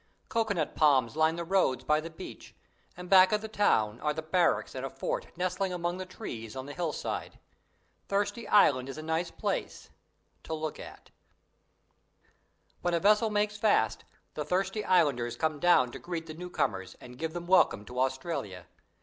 Coco 0.29 0.55
nut 0.55 0.73
palms 0.73 1.15
line 1.15 1.35
the 1.35 1.43
roads 1.43 1.83
by 1.83 1.99
the 2.01 2.09
beach, 2.09 2.55
and 2.97 3.07
back 3.07 3.31
of 3.31 3.41
the 3.41 3.47
town 3.47 3.99
are 3.99 4.15
the 4.15 4.23
barracks 4.23 4.73
and 4.73 4.83
a 4.83 4.89
fort 4.89 5.27
nestling 5.37 5.71
among 5.71 5.99
the 5.99 6.07
trees 6.07 6.55
on 6.55 6.65
the 6.65 6.73
hillside. 6.73 7.37
Thirsty 8.07 8.47
Island 8.47 8.89
is 8.89 8.97
a 8.97 9.03
nice 9.03 9.29
place 9.29 9.91
to 10.41 10.55
look 10.55 10.79
at. 10.79 11.11
When 12.81 12.95
a 12.95 12.99
vessel 12.99 13.29
makes 13.29 13.57
fast 13.57 14.03
the 14.33 14.43
Thirsty 14.43 14.83
Islanders 14.83 15.37
come 15.37 15.59
down 15.59 15.91
to 15.91 15.99
greet 15.99 16.25
the 16.25 16.33
new 16.33 16.49
comers 16.49 16.95
and 16.99 17.15
give 17.19 17.33
them 17.33 17.45
welcome 17.45 17.85
to 17.85 17.99
Australia. 17.99 18.65